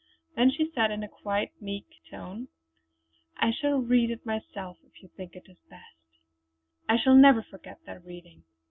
Then 0.35 0.49
she 0.49 0.71
said 0.73 0.89
in 0.89 1.07
quite 1.07 1.49
a 1.49 1.63
meek 1.63 1.85
tone: 2.09 2.47
"I 3.37 3.51
shall 3.51 3.83
read 3.83 4.09
it 4.09 4.25
myself 4.25 4.79
if 4.83 4.99
you 5.03 5.09
think 5.09 5.35
it 5.35 5.45
best!" 5.69 5.95
I 6.89 6.97
shall 6.97 7.13
never 7.13 7.43
forget 7.43 7.85
that 7.85 8.03
reading. 8.03 8.43